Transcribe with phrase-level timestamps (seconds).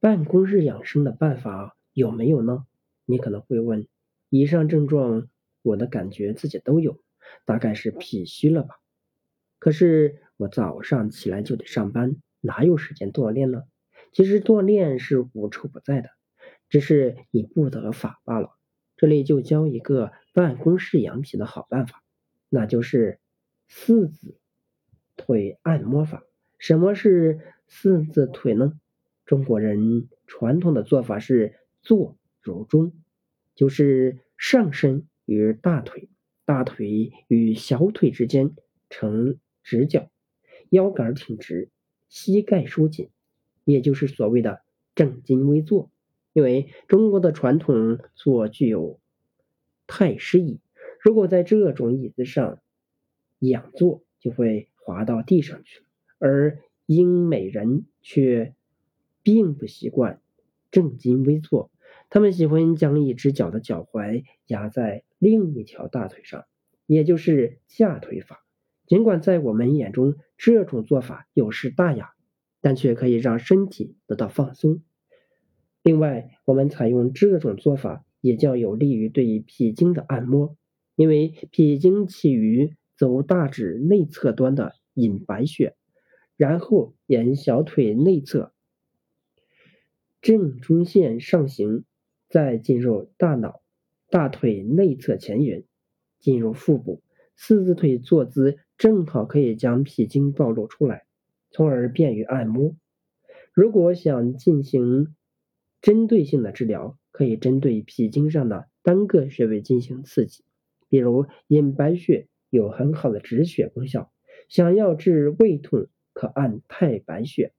[0.00, 2.66] 办公室养生的办法有没有呢？
[3.04, 3.88] 你可能会问，
[4.28, 5.28] 以上症状
[5.62, 7.00] 我的感觉自己都有，
[7.44, 8.76] 大概是脾虚了吧？
[9.58, 13.64] 可是我早上起来就得上班，哪有时间锻炼呢？
[14.12, 16.10] 其实锻炼是无处不在的，
[16.68, 18.56] 只是你不得法罢了。
[18.96, 22.02] 这里就教一个办公室养脾的好办法，
[22.48, 23.18] 那就是
[23.66, 24.38] 四字
[25.16, 26.22] 腿按摩法。
[26.58, 28.78] 什么是四字腿呢？
[29.28, 32.94] 中国人传统的做法是坐如钟，
[33.54, 36.08] 就是上身与大腿，
[36.46, 38.56] 大腿与小腿之间
[38.88, 40.08] 呈直角，
[40.70, 41.68] 腰杆挺直，
[42.08, 43.10] 膝盖收紧，
[43.64, 44.62] 也就是所谓的
[44.94, 45.90] 正襟危坐。
[46.32, 48.98] 因为中国的传统坐具有
[49.86, 50.58] 太师椅，
[51.02, 52.60] 如果在这种椅子上
[53.40, 55.82] 仰坐，就会滑到地上去。
[56.18, 58.54] 而英美人却
[59.28, 60.22] 并不习惯
[60.70, 61.70] 正襟危坐，
[62.08, 66.46] 他们喜欢将一只脚的脚踝压在另一条大腿上，
[66.86, 68.42] 也就是架腿法。
[68.86, 72.12] 尽管在我们眼中这种做法有失大雅，
[72.62, 74.80] 但却可以让身体得到放松。
[75.82, 80.56] 另外，我们采用这种做法也较有利于对脾经的按摩，
[80.96, 85.76] 因为脾经起于走大指内侧端的隐白穴，
[86.38, 88.54] 然后沿小腿内侧
[90.20, 91.84] 正中线上行，
[92.28, 93.62] 再进入大脑、
[94.10, 95.64] 大腿内侧前缘，
[96.18, 97.02] 进入腹部。
[97.36, 98.58] 四字腿坐姿。
[98.78, 101.04] 正好可以将脾经暴露出来，
[101.50, 102.76] 从而便于按摩。
[103.52, 105.16] 如果想进行
[105.82, 110.44] 针对性的治疗，可以针对脾经上的单个穴位进行刺激，
[110.88, 114.12] 比如隐白穴有很好的止血功效。
[114.48, 117.52] 想要治胃痛，可按太白穴，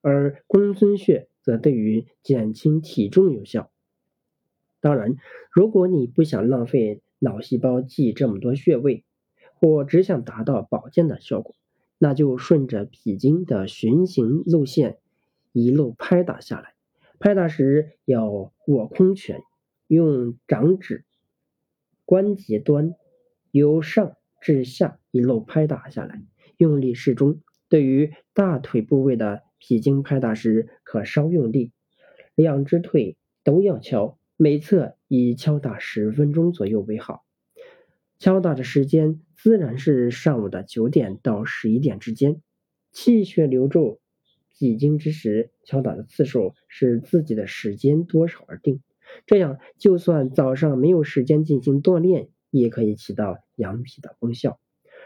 [0.00, 3.70] 而公孙穴则对于减轻体重有效。
[4.80, 5.16] 当然，
[5.52, 9.04] 如果你不想浪费脑细胞记这么多穴位，
[9.54, 11.54] 或只想达到保健的效果，
[11.98, 14.98] 那就顺着脾经的循行路线
[15.52, 16.74] 一路拍打下来。
[17.18, 18.28] 拍打时要
[18.66, 19.42] 握空拳，
[19.86, 21.04] 用掌指
[22.04, 22.94] 关节端
[23.50, 26.22] 由上至下一路拍打下来，
[26.56, 27.40] 用力适中。
[27.68, 31.72] 对于大腿部位的脾经拍打时，可稍用力，
[32.34, 37.24] 两只腿都要敲，每侧以敲打十分钟左右为好。
[38.18, 42.42] 敲打的时间自然是上午的九点到十一点之间。
[42.92, 44.00] 气血流注
[44.50, 48.82] 脾经之时，敲打的次数是自己的时间多少而定。
[49.24, 54.60] 这样，就算早上没有时间进行锻炼，也可以起到养脾的功效。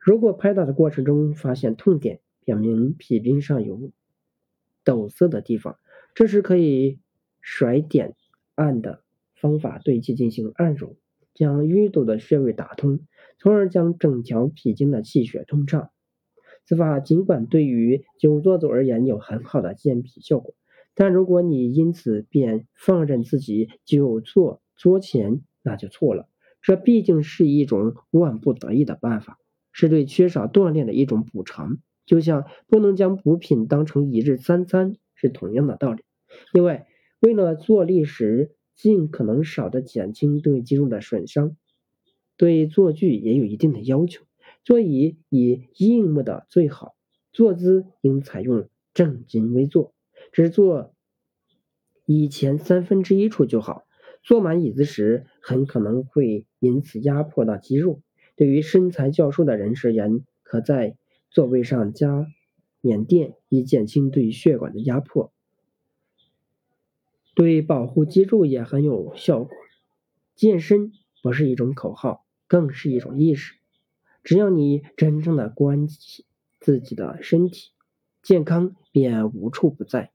[0.00, 3.92] 如果拍打的过程中发现痛点，表明脾经上有
[4.90, 5.78] 堵塞的地方，
[6.14, 6.98] 这时可以
[7.40, 8.14] 甩点
[8.54, 9.02] 按的
[9.34, 10.96] 方法对其进行按揉。
[11.32, 13.00] 将淤堵的穴位打通，
[13.38, 15.90] 从而将整条脾经的气血通畅。
[16.66, 20.54] 此法尽管对于久坐族而言有很好的健脾效果，
[20.94, 26.28] 但如果你因此便放任自己久坐桌前，那就错了。
[26.60, 29.38] 这毕竟是一种万不得已的办法，
[29.72, 31.78] 是对缺少锻炼的一种补偿，
[32.10, 36.02] 就像不能将补品当成一日三餐是同样的道理。
[36.52, 36.88] 另外，
[37.20, 41.56] 为了坐立时，尽可能少的减轻对肌肉的损伤，
[42.36, 44.24] 对坐具也有一定的要求。
[44.64, 46.96] 座椅以硬木的最好，
[47.32, 49.94] 坐姿应采用正襟危坐，
[50.32, 50.92] 只坐
[52.06, 53.84] 椅前三分之一处就好。
[54.24, 58.02] 坐满椅子时，很可能会因此压迫到肌肉。
[58.34, 60.96] 对于身材较瘦的人而言，可在
[61.30, 62.26] 座位上加
[62.80, 65.32] 棉垫，以减轻对血管的压迫。
[67.34, 69.56] 对保护脊柱也很有效果。
[70.34, 70.92] 健身
[71.22, 73.54] 不是一种口号，更是一种意识。
[74.24, 76.24] 只要你真正的关心
[76.58, 77.70] 自己的身体
[78.22, 80.12] 健康，便无处不在。